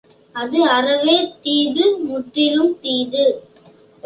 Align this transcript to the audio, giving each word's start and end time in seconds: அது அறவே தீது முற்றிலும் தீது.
அது 0.35 0.59
அறவே 0.67 1.15
தீது 1.41 1.85
முற்றிலும் 2.01 2.73
தீது. 2.81 3.23